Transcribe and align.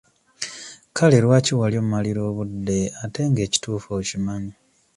Kale 0.95 1.17
lwaki 1.25 1.53
wali 1.59 1.75
ommalira 1.83 2.21
obudde 2.29 2.79
ate 3.03 3.21
nga 3.29 3.41
ekituufu 3.47 3.87
okimanyi? 3.99 4.53